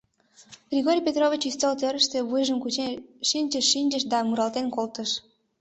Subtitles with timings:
[0.71, 2.91] Григорий Петрович ӱстел тӧрыштӧ вуйжым кучен
[3.29, 5.09] шинчыш-шинчыш да муралтен колтыш: